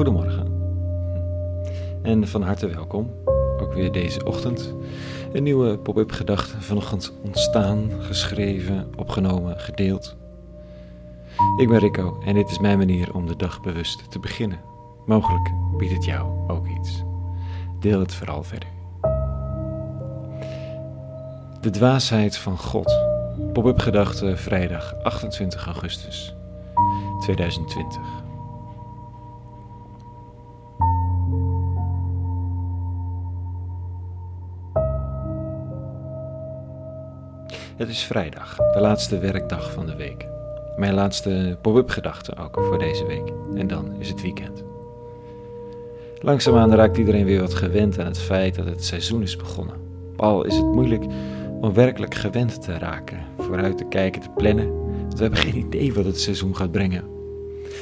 [0.00, 0.46] Goedemorgen.
[2.02, 3.10] En van harte welkom,
[3.60, 4.74] ook weer deze ochtend.
[5.32, 10.16] Een nieuwe pop-up gedachte vanochtend ontstaan, geschreven, opgenomen, gedeeld.
[11.56, 14.60] Ik ben Rico en dit is mijn manier om de dag bewust te beginnen.
[15.06, 17.02] Mogelijk biedt het jou ook iets.
[17.80, 18.68] Deel het vooral verder.
[21.60, 22.98] De dwaasheid van God.
[23.52, 26.34] Pop-up gedachte vrijdag 28 augustus
[27.20, 28.28] 2020.
[37.80, 40.26] Het is vrijdag, de laatste werkdag van de week.
[40.76, 43.32] Mijn laatste pop-up gedachte ook voor deze week.
[43.54, 44.64] En dan is het weekend.
[46.18, 49.74] Langzaamaan raakt iedereen weer wat gewend aan het feit dat het seizoen is begonnen.
[50.16, 51.04] Al is het moeilijk
[51.60, 54.70] om werkelijk gewend te raken, vooruit te kijken, te plannen,
[55.00, 57.04] want we hebben geen idee wat het seizoen gaat brengen.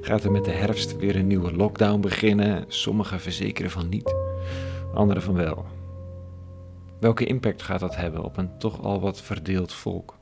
[0.00, 2.64] Gaat er met de herfst weer een nieuwe lockdown beginnen?
[2.68, 4.14] Sommigen verzekeren van niet,
[4.94, 5.64] anderen van wel.
[7.00, 10.18] Welke impact gaat dat hebben op een toch al wat verdeeld volk?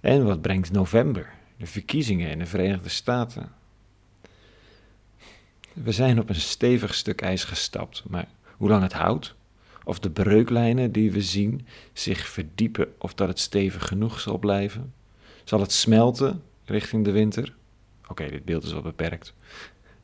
[0.00, 3.52] En wat brengt november, de verkiezingen in de Verenigde Staten?
[5.72, 9.34] We zijn op een stevig stuk ijs gestapt, maar hoe lang het houdt,
[9.84, 14.92] of de breuklijnen die we zien zich verdiepen of dat het stevig genoeg zal blijven,
[15.44, 17.54] zal het smelten richting de winter?
[18.08, 19.34] Oké, dit beeld is wel beperkt.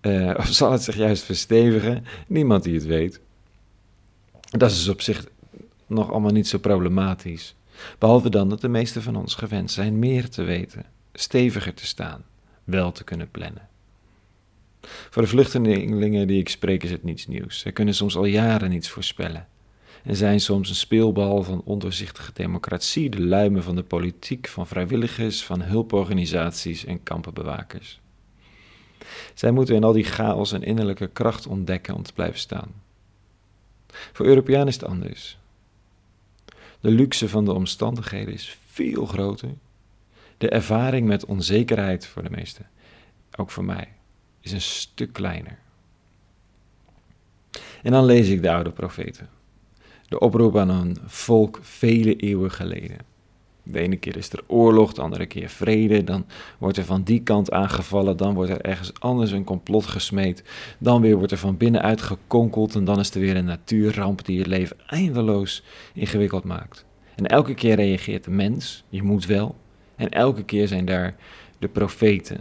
[0.00, 2.04] Uh, of zal het zich juist verstevigen?
[2.26, 3.20] Niemand die het weet.
[4.50, 5.26] Dat is op zich
[5.86, 7.54] nog allemaal niet zo problematisch.
[7.98, 12.24] Behalve dan dat de meesten van ons gewend zijn meer te weten, steviger te staan,
[12.64, 13.68] wel te kunnen plannen.
[14.80, 17.58] Voor de vluchtelingen die ik spreek is het niets nieuws.
[17.58, 19.48] Zij kunnen soms al jaren niets voorspellen.
[20.02, 25.44] En zijn soms een speelbal van ondoorzichtige democratie, de luimen van de politiek, van vrijwilligers,
[25.44, 28.00] van hulporganisaties en kampenbewakers.
[29.34, 32.72] Zij moeten in al die chaos een innerlijke kracht ontdekken om te blijven staan.
[33.88, 35.38] Voor Europeanen is het anders.
[36.80, 39.48] De luxe van de omstandigheden is veel groter.
[40.38, 42.66] De ervaring met onzekerheid voor de meesten,
[43.36, 43.88] ook voor mij,
[44.40, 45.58] is een stuk kleiner.
[47.82, 49.28] En dan lees ik de oude profeten.
[50.08, 52.98] De oproep aan een volk vele eeuwen geleden.
[53.70, 56.04] De ene keer is er oorlog, de andere keer vrede.
[56.04, 56.26] Dan
[56.58, 58.16] wordt er van die kant aangevallen.
[58.16, 60.42] Dan wordt er ergens anders een complot gesmeed.
[60.78, 62.74] Dan weer wordt er van binnenuit gekonkeld.
[62.74, 65.64] En dan is er weer een natuurramp die het leven eindeloos
[65.94, 66.84] ingewikkeld maakt.
[67.14, 69.56] En elke keer reageert de mens, je moet wel.
[69.96, 71.16] En elke keer zijn daar
[71.58, 72.40] de profeten.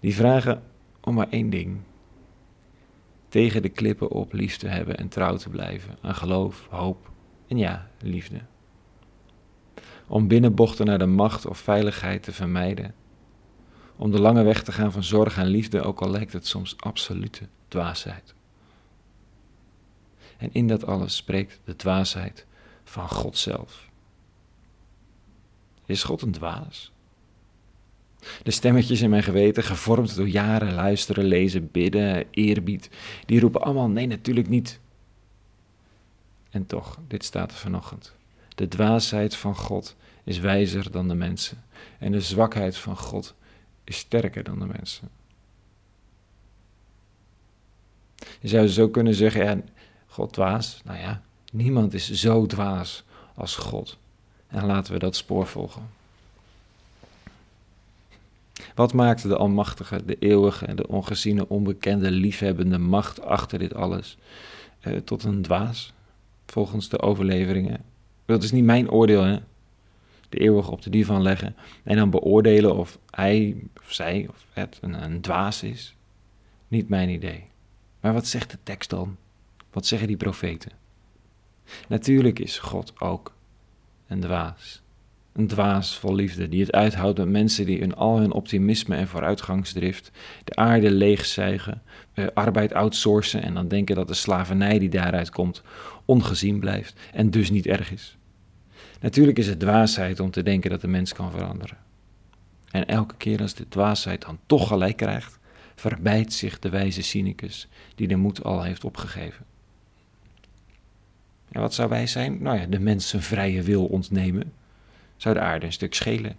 [0.00, 0.62] Die vragen
[1.00, 1.76] om maar één ding.
[3.28, 7.10] Tegen de klippen op lief te hebben en trouw te blijven aan geloof, hoop
[7.48, 8.40] en ja, liefde
[10.06, 12.94] om binnenbochten naar de macht of veiligheid te vermijden,
[13.96, 16.76] om de lange weg te gaan van zorg en liefde, ook al lijkt het soms
[16.76, 18.34] absolute dwaasheid.
[20.36, 22.46] En in dat alles spreekt de dwaasheid
[22.84, 23.88] van God zelf.
[25.86, 26.92] Is God een dwaas?
[28.42, 32.90] De stemmetjes in mijn geweten, gevormd door jaren luisteren, lezen, bidden, eerbied,
[33.26, 34.80] die roepen allemaal nee, natuurlijk niet.
[36.50, 38.14] En toch, dit staat er vanochtend.
[38.54, 41.62] De dwaasheid van God is wijzer dan de mensen.
[41.98, 43.34] En de zwakheid van God
[43.84, 45.08] is sterker dan de mensen.
[48.40, 49.60] Je zou zo kunnen zeggen, ja,
[50.06, 50.80] God dwaas.
[50.84, 51.22] Nou ja,
[51.52, 53.98] niemand is zo dwaas als God.
[54.46, 55.88] En laten we dat spoor volgen.
[58.74, 64.16] Wat maakte de Almachtige, de eeuwige, de ongeziene, onbekende, liefhebbende macht achter dit alles
[64.80, 65.92] eh, tot een dwaas,
[66.46, 67.84] volgens de overleveringen?
[68.30, 69.38] Dat is niet mijn oordeel, hè?
[70.30, 74.78] de eeuwige op de divan leggen en dan beoordelen of hij of zij of het
[74.80, 75.96] een, een dwaas is.
[76.68, 77.44] Niet mijn idee.
[78.00, 79.16] Maar wat zegt de tekst dan?
[79.70, 80.72] Wat zeggen die profeten?
[81.88, 83.34] Natuurlijk is God ook
[84.06, 84.82] een dwaas.
[85.32, 89.08] Een dwaas vol liefde, die het uithoudt met mensen die in al hun optimisme en
[89.08, 90.10] vooruitgangsdrift
[90.44, 95.62] de aarde leegzuigen, eh, arbeid outsourcen en dan denken dat de slavernij die daaruit komt
[96.04, 98.18] ongezien blijft en dus niet erg is.
[99.00, 101.76] Natuurlijk is het dwaasheid om te denken dat de mens kan veranderen.
[102.70, 105.38] En elke keer als de dwaasheid dan toch gelijk krijgt,
[105.74, 109.44] verbijt zich de wijze cynicus die de moed al heeft opgegeven.
[111.52, 112.42] En wat zou wij zijn?
[112.42, 114.52] Nou ja, de mens zijn vrije wil ontnemen.
[115.16, 116.36] Zou de aarde een stuk schelen.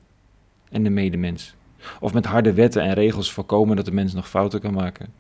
[0.69, 1.55] En de medemens.
[1.99, 5.13] Of met harde wetten en regels voorkomen dat de mens nog fouten kan maken.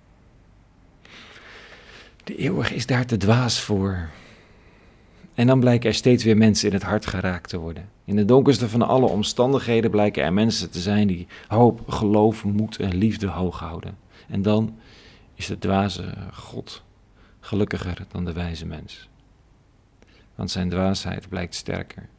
[2.23, 4.09] De eeuwige is daar te dwaas voor.
[5.33, 7.89] En dan blijken er steeds weer mensen in het hart geraakt te worden.
[8.05, 12.77] In de donkerste van alle omstandigheden blijken er mensen te zijn die hoop, geloof, moed
[12.77, 13.97] en liefde hoog houden.
[14.27, 14.77] En dan
[15.35, 16.83] is de dwaze God
[17.39, 19.09] gelukkiger dan de wijze mens.
[20.35, 22.09] Want zijn dwaasheid blijkt sterker.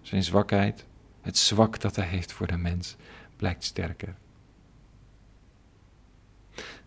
[0.00, 0.86] Zijn zwakheid,
[1.20, 2.96] het zwak dat hij heeft voor de mens,
[3.36, 4.14] blijkt sterker.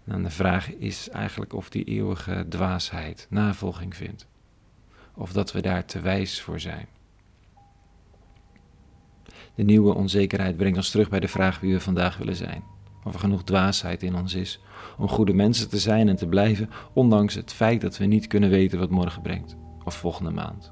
[0.04, 4.28] En de vraag is eigenlijk of die eeuwige dwaasheid navolging vindt.
[5.16, 6.88] Of dat we daar te wijs voor zijn.
[9.56, 12.64] De nieuwe onzekerheid brengt ons terug bij de vraag wie we vandaag willen zijn.
[13.04, 14.60] Of er genoeg dwaasheid in ons is
[14.98, 18.50] om goede mensen te zijn en te blijven, ondanks het feit dat we niet kunnen
[18.50, 20.72] weten wat morgen brengt, of volgende maand.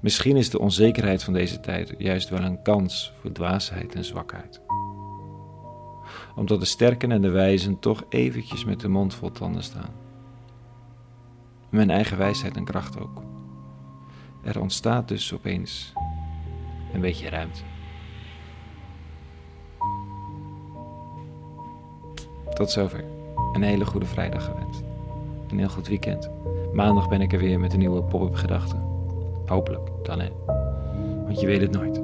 [0.00, 4.60] Misschien is de onzekerheid van deze tijd juist wel een kans voor dwaasheid en zwakheid.
[6.36, 10.03] Omdat de sterken en de wijzen toch eventjes met de mond vol tanden staan.
[11.74, 13.22] Mijn eigen wijsheid en kracht ook.
[14.42, 15.92] Er ontstaat dus opeens
[16.92, 17.60] een beetje ruimte.
[22.54, 23.04] Tot zover.
[23.52, 24.82] Een hele goede vrijdag gewenst.
[25.50, 26.30] Een heel goed weekend.
[26.72, 28.76] Maandag ben ik er weer met een nieuwe pop-up gedachte.
[29.46, 30.28] Hopelijk, dan hè.
[31.24, 32.00] Want je weet het nooit.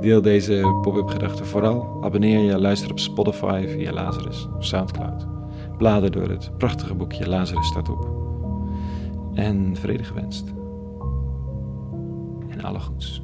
[0.00, 1.98] Deel deze pop-up gedachte vooral.
[2.04, 5.26] Abonneer je, luister op Spotify via Lazarus of Soundcloud.
[5.76, 8.22] Blader door het prachtige boekje Lazarus staat op.
[9.42, 10.48] En vrede gewenst.
[12.48, 13.22] En alle goeds.